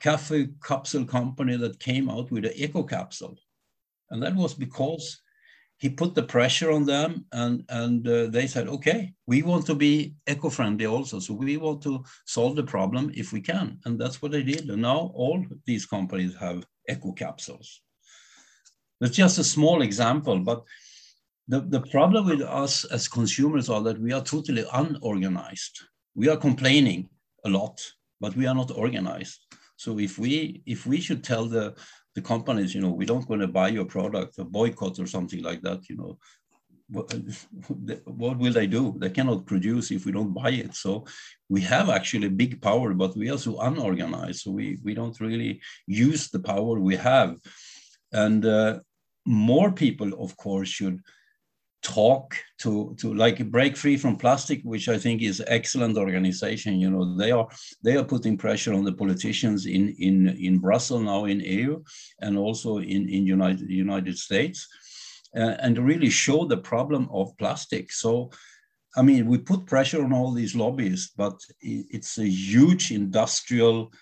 [0.00, 3.36] Kaffe capsule company that came out with an eco capsule.
[4.10, 5.20] And that was because
[5.84, 9.74] he put the pressure on them and, and uh, they said, okay, we want to
[9.74, 11.18] be eco-friendly also.
[11.20, 13.78] So we want to solve the problem if we can.
[13.84, 14.70] And that's what they did.
[14.70, 17.82] And now all these companies have eco capsules.
[18.98, 20.64] That's just a small example, but
[21.48, 25.82] the, the problem with us as consumers are that we are totally unorganized.
[26.14, 27.10] We are complaining
[27.44, 27.78] a lot,
[28.22, 29.38] but we are not organized.
[29.76, 31.74] So if we if we should tell the
[32.14, 35.42] the companies, you know, we don't going to buy your product, a boycott or something
[35.42, 36.18] like that, you know,
[36.88, 37.12] what,
[38.04, 38.94] what will they do?
[38.98, 40.74] They cannot produce if we don't buy it.
[40.74, 41.06] So
[41.48, 44.40] we have actually big power, but we are so unorganized.
[44.40, 47.38] So we, we don't really use the power we have.
[48.12, 48.80] And uh,
[49.26, 51.00] more people, of course, should
[51.84, 56.90] talk to to like break free from plastic which i think is excellent organization you
[56.90, 57.16] know.
[57.16, 57.46] They are
[57.82, 61.84] they are putting pressure on the politicians in in in brussels now in eu
[62.20, 64.66] and also in in united united states
[65.36, 67.92] uh, and really show the problem of plastic.
[67.92, 68.30] So
[68.96, 73.92] i mean we put pressure on all these lobbyists but it's a huge industrial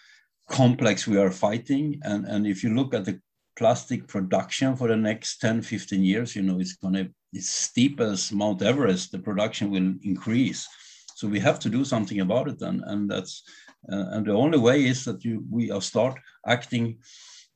[0.48, 2.00] complex we are fighting.
[2.02, 3.20] And and if you look at the
[3.56, 7.08] plastic production for the next 10 15 years you know it's going to
[7.40, 10.68] steep as Mount Everest, the production will increase.
[11.14, 13.42] So we have to do something about it, and and that's
[13.90, 16.98] uh, and the only way is that you we are start acting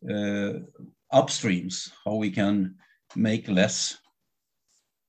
[0.08, 0.52] uh,
[1.12, 2.76] upstreams, how we can
[3.14, 3.98] make less,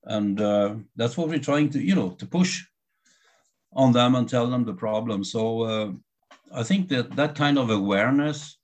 [0.04, 2.64] and uh, that's what we're trying to you know to push.
[3.72, 5.22] on them and tell them the problem.
[5.22, 5.92] So uh,
[6.60, 8.57] I think that that kind of awareness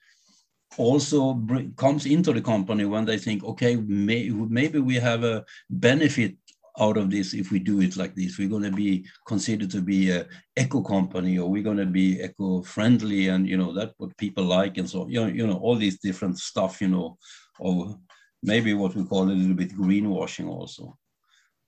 [0.78, 1.40] also
[1.76, 6.36] comes into the company when they think, okay, may, maybe we have a benefit
[6.80, 8.38] out of this if we do it like this.
[8.38, 12.20] We're going to be considered to be a eco company, or we're going to be
[12.20, 15.58] eco friendly, and you know that what people like, and so you know, you know
[15.58, 17.16] all these different stuff, you know,
[17.58, 17.98] or
[18.42, 20.96] maybe what we call a little bit greenwashing also.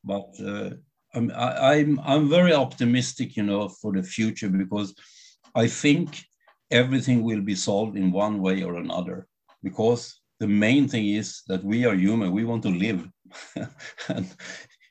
[0.02, 0.70] But uh,
[1.14, 4.94] I'm I, I'm I'm very optimistic, you know, for the future because
[5.54, 6.24] I think
[6.70, 9.26] everything will be solved in one way or another.
[9.62, 13.08] Because the main thing is that we are human we want to live.
[14.08, 14.26] And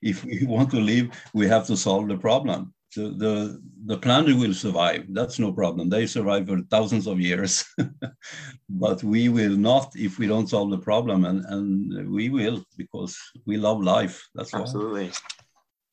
[0.02, 2.74] if we want to live we have to solve the problem.
[2.96, 5.06] The, the, the planet will survive.
[5.10, 5.90] That's no problem.
[5.90, 7.66] They survive for thousands of years.
[8.70, 13.18] But we will not if we don't solve the problem and, and we will because
[13.46, 14.28] we love life.
[14.34, 15.12] That's absolutely.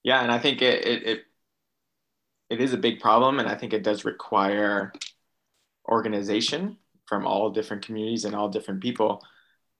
[0.04, 1.20] Yeah and i think it, it, it
[2.50, 4.92] it is a big problem and i think it does require
[5.88, 9.22] organization from all different communities and all different people.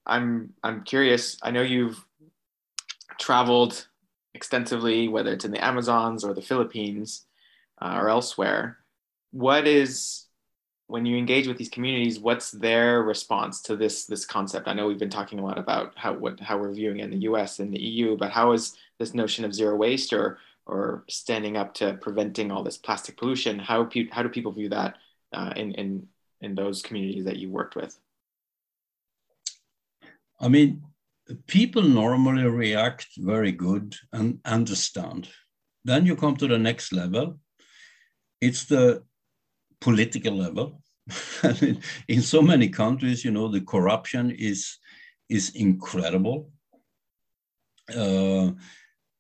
[0.07, 1.39] I'm I'm curious.
[1.43, 2.05] I know you've
[3.19, 3.87] traveled
[4.35, 7.27] extensively, whether it's in the Amazons or the Philippines
[7.81, 8.79] uh, or elsewhere.
[9.31, 10.27] What is
[10.89, 12.19] when you engage with these communities?
[12.19, 14.69] What's their response to this this concept?
[14.69, 17.11] I know we've been talking a lot about how what how we're viewing it in
[17.11, 17.61] the U.S.
[17.61, 21.75] and the EU, but how is this notion of zero waste or or standing up
[21.75, 23.59] to preventing all this plastic pollution?
[23.59, 24.97] How how do people view that
[25.33, 26.07] uh, in, in,
[26.41, 27.99] in those communities that you worked with?
[30.41, 30.83] I mean,
[31.47, 35.29] people normally react very good and understand.
[35.85, 37.39] Then you come to the next level.
[38.41, 39.05] It's the
[39.81, 40.83] political level.
[42.09, 44.79] in so many countries, you know, the corruption is
[45.29, 46.51] is incredible.
[47.95, 48.51] Uh,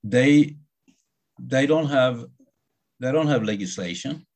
[0.05, 0.57] they
[1.38, 2.25] they don't have
[3.01, 4.27] they don't have legislation.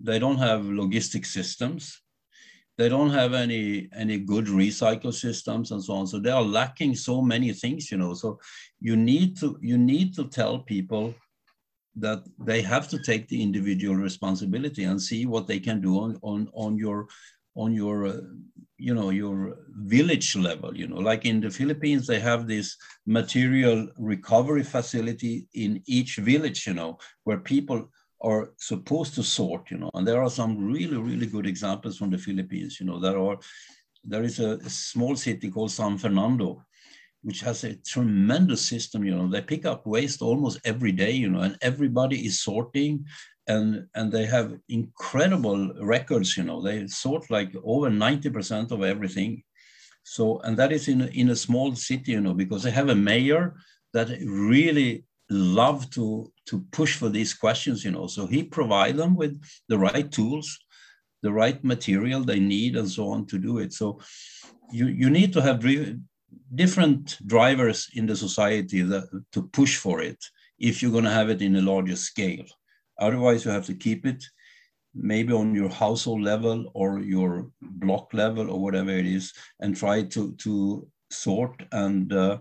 [0.00, 2.00] They don't have logistic systems.
[2.76, 6.06] They don't have any any good recycle systems and so on.
[6.06, 8.14] So they are lacking so many things, you know.
[8.14, 8.38] So
[8.80, 11.14] you need to you need to tell people
[11.96, 16.18] that they have to take the individual responsibility and see what they can do on
[16.22, 17.08] on on your
[17.56, 18.20] on your uh,
[18.76, 19.56] you know your
[19.94, 25.82] village level you know like in the philippines they have this material recovery facility in
[25.86, 30.30] each village you know where people are supposed to sort, you know, and there are
[30.30, 33.38] some really, really good examples from the Philippines, you know, there are,
[34.04, 36.64] there is a, small city called San Fernando,
[37.22, 41.30] which has a tremendous system, you know, they pick up waste almost every day, you
[41.30, 43.04] know, and everybody is sorting
[43.46, 49.42] and, and they have incredible records, you know, they sort like over 90% of everything.
[50.02, 52.94] So, and that is in, in a small city, you know, because they have a
[52.94, 53.54] mayor
[53.92, 58.06] that really love to to push for these questions you know.
[58.06, 60.58] So he provide them with the right tools
[61.22, 63.72] the right material they need and so on to do it.
[63.72, 64.00] So
[64.70, 65.64] you you need to have
[66.54, 70.18] different drivers in the society that, to push for it
[70.58, 72.46] if you're going to have it in a larger scale.
[72.98, 74.22] Otherwise you have to keep it
[74.94, 80.02] maybe on your household level or your block level or whatever it is and try
[80.02, 82.38] to to sort and uh,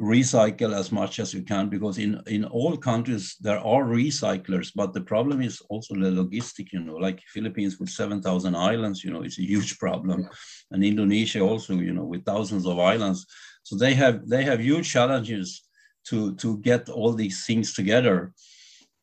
[0.00, 4.94] recycle as much as you can because in in all countries there are recyclers but
[4.94, 9.22] the problem is also the logistic you know like philippines with 7000 islands you know
[9.22, 10.26] it's a huge problem.
[10.70, 13.26] And indonesia also you know with thousands of islands.
[13.62, 15.62] So they have they have huge challenges
[16.08, 18.32] to to get all these things together.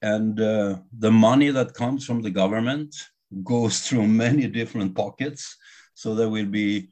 [0.01, 2.95] And uh, the money that comes from the government
[3.43, 5.57] goes through many different pockets.
[5.93, 6.89] So there will be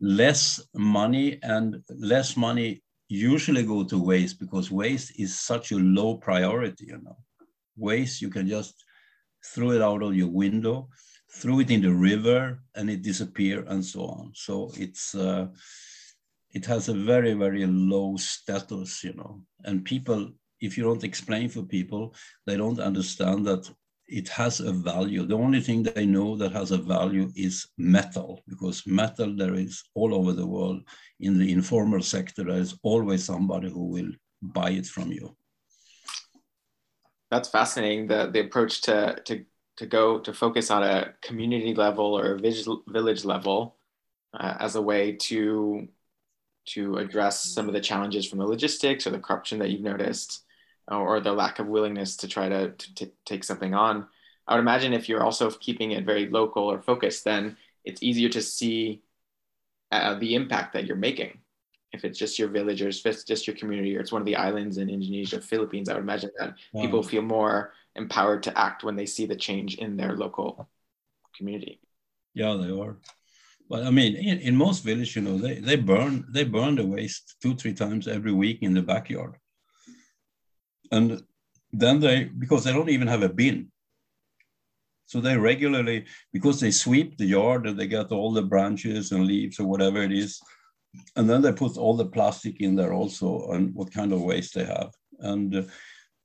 [0.00, 6.16] less money and less money usually go to waste because waste is such a low
[6.16, 7.16] priority, you know.
[7.76, 8.84] Waste, you can just
[9.44, 10.88] throw it out of your window,
[11.30, 14.32] throw it in the river and it disappear and so on.
[14.34, 15.48] So it's, uh,
[16.52, 21.48] it has a very, very low status, you know, and people, if you don't explain
[21.48, 22.14] for people,
[22.46, 23.70] they don't understand that
[24.08, 25.24] it has a value.
[25.26, 29.82] The only thing they know that has a value is metal, because metal there is
[29.94, 30.82] all over the world.
[31.20, 34.10] In the informal sector, there is always somebody who will
[34.42, 35.36] buy it from you.
[37.30, 38.06] That's fascinating.
[38.06, 39.44] The the approach to to
[39.78, 43.76] to go to focus on a community level or a village level
[44.32, 45.88] uh, as a way to
[46.66, 50.45] to address some of the challenges from the logistics or the corruption that you've noticed
[50.88, 54.06] or the lack of willingness to try to, to, take something on.
[54.46, 58.28] I would imagine if you're also keeping it very local or focused, then it's easier
[58.28, 59.02] to see
[59.90, 61.40] uh, the impact that you're making
[61.96, 64.26] if it's just your village or if it's just your community or it's one of
[64.26, 68.84] the islands in Indonesia, Philippines, I would imagine that people feel more empowered to act
[68.84, 70.68] when they see the change in their local
[71.36, 71.80] community.
[72.34, 72.96] Yeah, they are.
[73.68, 76.86] But I mean, in, in most villages, you know, they, they burn they burn the
[76.86, 79.34] waste two three times every week in the backyard,
[80.92, 81.22] and
[81.72, 83.70] then they because they don't even have a bin.
[85.06, 89.26] So they regularly because they sweep the yard and they get all the branches and
[89.26, 90.40] leaves or whatever it is,
[91.14, 94.54] and then they put all the plastic in there also and what kind of waste
[94.54, 94.92] they have.
[95.20, 95.62] And uh,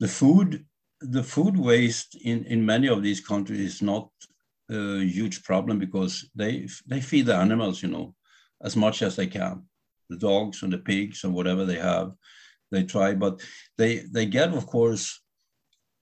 [0.00, 0.66] the food
[1.00, 4.08] the food waste in in many of these countries is not
[4.70, 8.14] a huge problem because they they feed the animals you know
[8.62, 9.62] as much as they can.
[10.08, 12.12] The dogs and the pigs and whatever they have
[12.72, 13.40] they try but
[13.78, 15.20] they they get of course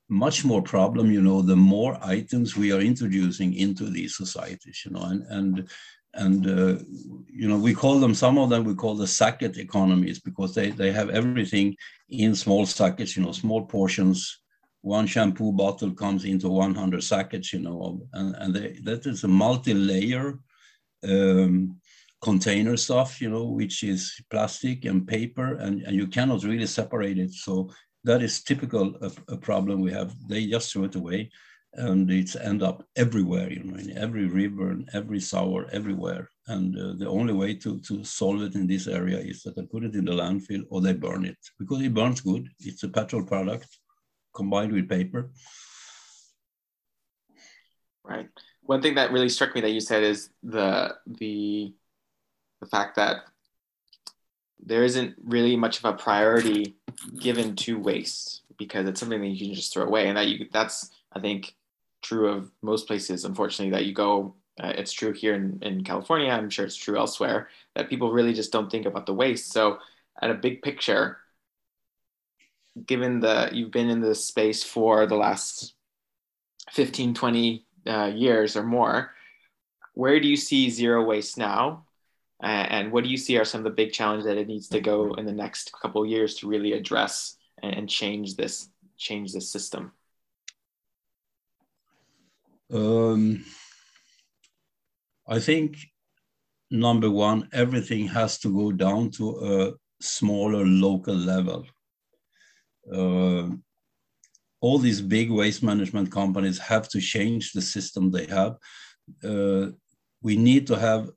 [0.08, 4.90] much more problem you know the more items we are introducing into these societies you
[4.92, 5.68] know and and
[6.14, 6.82] and uh,
[7.28, 10.70] you know we call them some of them we call the sacket economies because they
[10.70, 11.76] they have everything
[12.08, 14.38] in small sackets you know small portions.
[14.82, 19.28] One shampoo bottle comes into 100 sackets you know and, and they, that is a
[19.28, 20.38] multi-layer
[21.04, 21.79] um,
[22.20, 27.18] container stuff you know which is plastic and paper and, and you cannot really separate
[27.18, 27.70] it so
[28.04, 31.30] that is typical of a problem we have they just throw it away
[31.74, 36.28] and it's end up everywhere, you know, in every river and every sour, everywhere.
[36.48, 39.62] And uh, the only way to, to solve it in this area is that they
[39.62, 42.48] put it in the landfill or they burn it because it burns good.
[42.58, 43.68] It's a petrol product
[44.34, 45.30] combined with paper.
[48.02, 48.28] Right.
[48.62, 51.74] One thing that really struck me that you said is the the
[52.60, 53.24] the fact that
[54.62, 56.76] there isn't really much of a priority
[57.18, 60.46] given to waste because it's something that you can just throw away and that you
[60.52, 61.54] that's I think
[62.02, 64.34] true of most places, unfortunately, that you go.
[64.58, 66.30] Uh, it's true here in, in California.
[66.30, 69.52] I'm sure it's true elsewhere that people really just don't think about the waste.
[69.52, 69.78] So,
[70.20, 71.18] at a big picture,
[72.84, 75.74] given the you've been in this space for the last
[76.72, 79.12] 15, 20 uh, years or more,
[79.94, 81.84] where do you see zero waste now?
[82.42, 84.80] And what do you see are some of the big challenges that it needs to
[84.80, 89.92] go in the next couple years to really address and, change this change this system?
[92.72, 93.44] Um,
[95.26, 95.76] I think
[96.70, 99.72] number one, everything has to go down to a
[100.02, 101.66] smaller local level.
[102.90, 103.48] Uh,
[104.60, 108.56] all these big waste management companies have to change the system they have.
[109.24, 109.72] Uh,
[110.22, 111.10] we need to have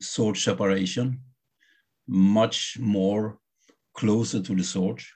[0.00, 1.20] sort separation,
[2.06, 3.38] much more
[3.94, 5.06] closer to the source.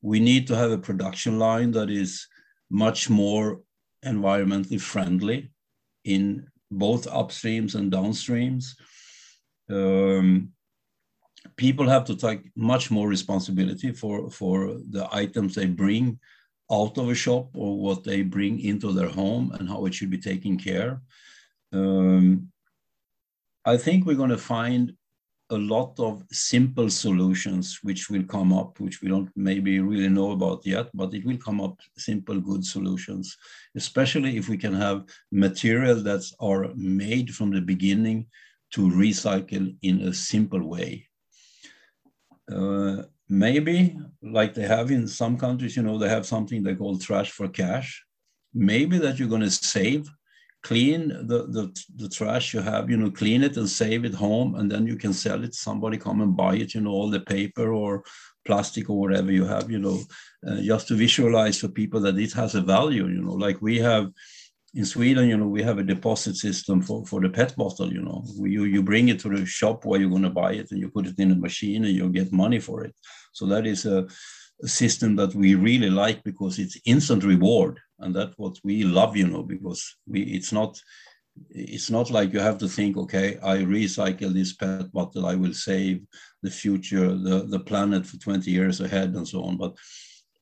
[0.00, 2.26] We need to have a production line that is
[2.70, 3.60] much more
[4.04, 5.52] environmentally friendly
[6.04, 8.74] in both upstreams and downstreams.
[9.70, 10.52] Um,
[11.56, 16.18] people have to take much more responsibility for, for the items they bring
[16.70, 20.10] out of a shop or what they bring into their home and how it should
[20.10, 21.00] be taken care.
[21.72, 22.51] Um,
[23.64, 24.92] I think we're going to find
[25.50, 30.30] a lot of simple solutions which will come up, which we don't maybe really know
[30.32, 33.36] about yet, but it will come up simple, good solutions,
[33.76, 38.26] especially if we can have material that are made from the beginning
[38.72, 41.06] to recycle in a simple way.
[42.50, 46.98] Uh, maybe like they have in some countries, you know, they have something they call
[46.98, 48.02] trash for cash.
[48.54, 50.10] Maybe that you're going to save
[50.62, 54.54] clean the, the, the trash you have, you know, clean it and save it home,
[54.54, 55.54] and then you can sell it.
[55.54, 58.04] Somebody come and buy it, you know, all the paper or
[58.44, 60.00] plastic or whatever you have, you know,
[60.46, 63.78] uh, just to visualize for people that it has a value, you know, like we
[63.78, 64.10] have
[64.74, 68.00] in Sweden, you know, we have a deposit system for, for the PET bottle, you
[68.00, 70.80] know, you, you bring it to the shop where you're going to buy it and
[70.80, 72.94] you put it in a machine and you get money for it.
[73.32, 74.06] So that is a,
[74.62, 79.16] a system that we really like because it's instant reward and that's what we love
[79.16, 80.80] you know because we it's not
[81.50, 85.54] it's not like you have to think okay i recycle this PET bottle i will
[85.54, 86.02] save
[86.42, 89.56] the future the, the planet for 20 years ahead and so on.
[89.56, 89.76] But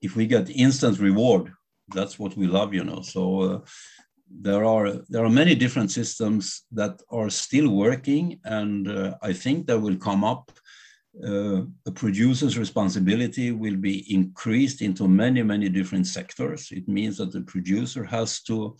[0.02, 1.52] if we get instant reward
[1.94, 3.02] that's what we love you know.
[3.02, 3.61] So uh,
[4.30, 9.66] there are there are many different systems that are still working and uh, i think
[9.66, 10.52] there will come up
[11.26, 16.70] uh, a producer's responsibility will be increased into many, many different sectors.
[16.70, 18.76] It means that the producer has to,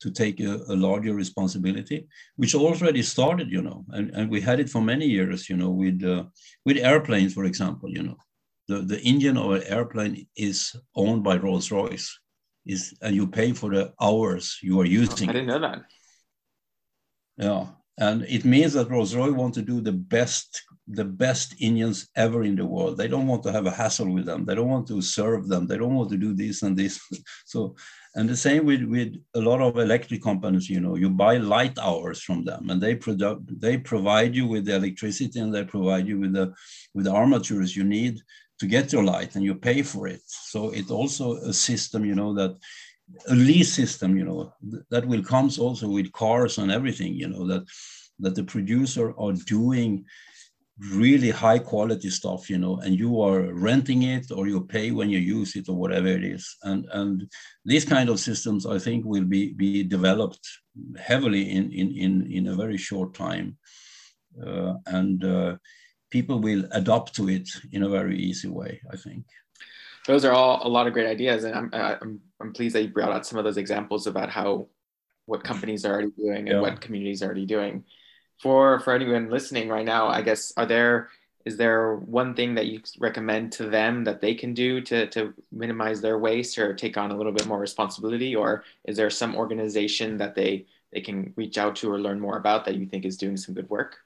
[0.00, 2.06] to take a, a larger responsibility,
[2.36, 5.70] which already started, you know, and, and we had it for many years, you know,
[5.70, 6.24] with, uh,
[6.66, 8.16] with airplanes, for example, you know.
[8.66, 12.18] The, the engine of an airplane is owned by Rolls-Royce,
[12.66, 15.28] is, and you pay for the hours you are using.
[15.28, 15.82] I didn't know that.
[17.36, 17.66] Yeah,
[17.98, 22.56] and it means that Rolls-Royce want to do the best the best engines ever in
[22.56, 22.98] the world.
[22.98, 24.44] They don't want to have a hassle with them.
[24.44, 25.66] They don't want to serve them.
[25.66, 27.00] They don't want to do this and this.
[27.46, 27.76] So,
[28.14, 31.78] and the same with, with a lot of electric companies, you know, you buy light
[31.78, 36.06] hours from them and they, produ- they provide you with the electricity and they provide
[36.06, 36.52] you with the,
[36.94, 38.20] with the armatures you need
[38.58, 40.20] to get your light and you pay for it.
[40.26, 42.56] So it also a system, you know, that
[43.28, 44.52] a lease system, you know,
[44.90, 47.64] that will comes also with cars and everything, you know, that
[48.20, 50.04] that the producer are doing
[50.92, 55.08] really high quality stuff, you know, and you are renting it or you pay when
[55.08, 56.56] you use it or whatever it is.
[56.62, 57.30] And and
[57.64, 60.46] these kind of systems, I think, will be be developed
[60.98, 63.56] heavily in in in, in a very short time,
[64.44, 65.56] uh, and uh,
[66.10, 68.80] people will adapt to it in a very easy way.
[68.92, 69.24] I think
[70.06, 72.88] those are all a lot of great ideas, and I'm I'm I'm pleased that you
[72.88, 74.68] brought out some of those examples about how
[75.26, 76.60] what companies are already doing and yeah.
[76.60, 77.84] what communities are already doing.
[78.42, 81.08] For for anyone listening right now, I guess are there
[81.44, 85.34] is there one thing that you recommend to them that they can do to, to
[85.52, 89.36] minimize their waste or take on a little bit more responsibility or is there some
[89.36, 93.04] organization that they they can reach out to or learn more about that you think
[93.04, 93.98] is doing some good work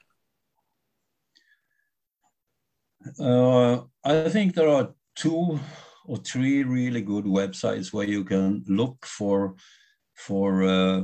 [3.19, 5.59] uh, i think there are two
[6.09, 9.55] or three really good websites where you can look for
[10.15, 11.03] for uh,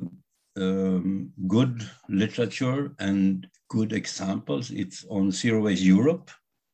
[0.57, 4.71] um, good literature and good examples.
[4.71, 6.31] It's on Zero Waste Europe,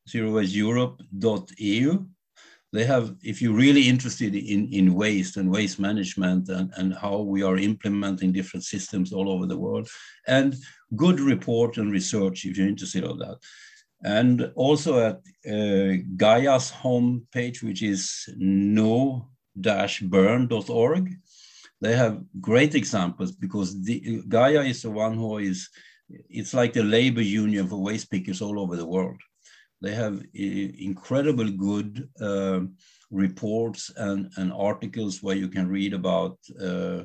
[0.08, 2.06] zerowasteeurope.eu.
[2.72, 7.18] They have, if you're really interested in, in waste and waste management and, and how
[7.20, 9.88] we are implementing different systems all over the world,
[10.26, 10.56] and
[10.96, 13.36] good report and research if you're interested in that.
[14.04, 19.24] And also at uh, Gaia's homepage, which is no-burn.org,
[21.80, 25.68] they have great examples because the, Gaia is the one who is,
[26.08, 29.20] it's like the labor union for waste pickers all over the world.
[29.80, 32.60] They have uh, incredible good uh,
[33.10, 37.02] reports and, and articles where you can read about uh,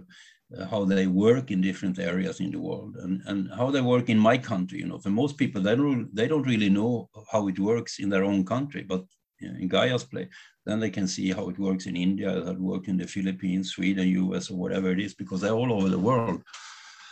[0.70, 4.18] how they work in different areas in the world and, and how they work in
[4.18, 4.80] my country.
[4.80, 8.10] You know, for most people, they don't, they don't really know how it works in
[8.10, 9.04] their own country, but
[9.42, 10.30] in Gaia's play,
[10.66, 13.72] then they can see how it works in India, how it works in the Philippines,
[13.72, 16.42] Sweden, US, or whatever it is, because they're all over the world.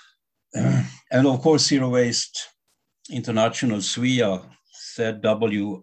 [0.53, 2.47] and of course, Zero Waste
[3.11, 4.43] International, SWIA,
[4.97, 5.75] ZWIA.org,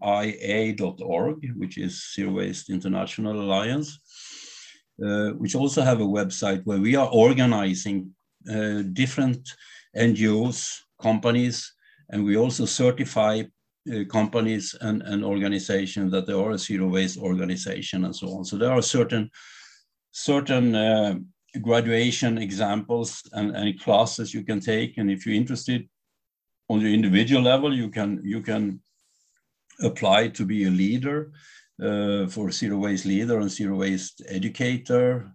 [1.57, 4.02] which is Zero Waste International Alliance uh,
[4.99, 8.15] which also have a website where we are organizing
[8.51, 9.49] uh, different
[9.97, 11.73] NGOs, companies,
[12.11, 13.43] and we also certify
[13.93, 18.45] uh, companies and, and organizations that they are a zero waste organization and so on.
[18.45, 19.31] So there are certain
[20.13, 21.15] certain uh,
[21.61, 24.99] graduation examples and, and classes you can take.
[24.99, 25.89] And if you're interested
[26.69, 28.81] on the individual level, you can you can
[29.81, 31.39] apply to be a leader uh,
[31.79, 35.35] for zero waste leader and zero waste educator.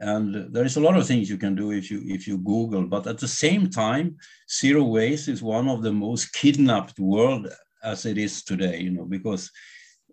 [0.00, 2.86] And there is a lot of things you can do if you if you Google.
[2.86, 4.16] But at the same time,
[4.50, 7.48] zero waste is one of the most kidnapped world
[7.82, 8.80] as it is today.
[8.80, 9.50] You know because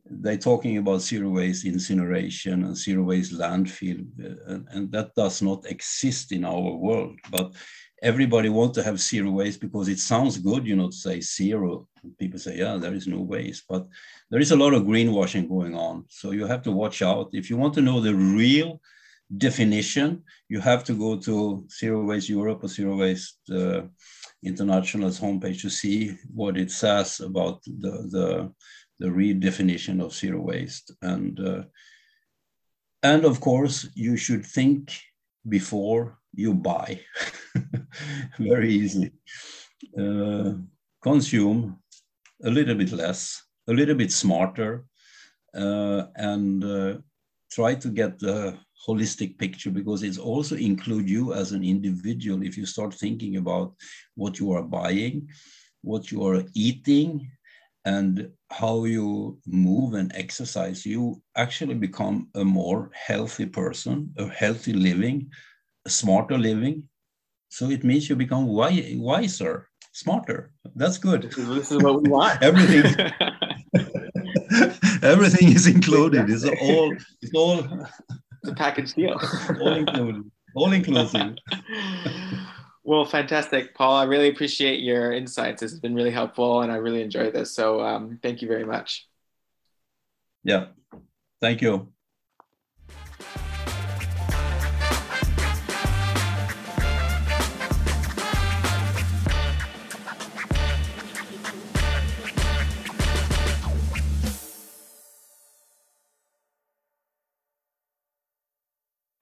[0.05, 5.41] they're talking about zero waste incineration and zero waste landfill, uh, and, and, that does
[5.41, 7.17] not exist in our world.
[7.29, 7.53] But
[8.01, 11.87] everybody wants to have zero waste because it sounds good, you know, to say zero.
[12.19, 13.87] People say, yeah, there is no waste, but
[14.29, 16.05] there is a lot of greenwashing going on.
[16.09, 17.29] So you have to watch out.
[17.33, 18.81] If you want to know the real
[19.37, 23.83] definition, you have to go to Zero Waste Europe or Zero Waste uh,
[24.43, 28.51] International's homepage to see what it says about the, the,
[28.99, 30.91] the real definition of zero waste.
[31.01, 31.63] And, uh,
[33.03, 34.91] and of course, you should think
[35.47, 36.99] before you buy
[38.39, 39.11] very easily.
[39.97, 40.53] Uh,
[41.01, 41.77] consume
[42.43, 44.85] a little bit less, a little bit smarter,
[45.55, 46.97] uh, and uh,
[47.51, 48.57] try to get the
[48.87, 53.73] holistic picture because it's also include you as an individual if you start thinking about
[54.15, 55.27] what you are buying
[55.81, 57.29] what you are eating
[57.85, 64.73] and how you move and exercise you actually become a more healthy person a healthy
[64.73, 65.29] living
[65.87, 66.87] smarter living
[67.51, 70.53] so it means you become wi- wiser, smarter.
[70.73, 71.23] That's good.
[71.23, 72.41] This is, what we want.
[72.49, 72.85] everything,
[75.03, 76.29] everything is included.
[76.29, 76.95] It's all.
[77.21, 77.59] It's all.
[78.41, 79.19] It's a package deal.
[79.59, 80.31] all included.
[80.55, 81.35] All inclusive.
[82.85, 83.95] well, fantastic, Pal.
[83.95, 85.59] I really appreciate your insights.
[85.59, 87.53] This has been really helpful, and I really enjoyed this.
[87.53, 89.09] So, um, thank you very much.
[90.45, 90.67] Yeah,
[91.41, 91.91] thank you.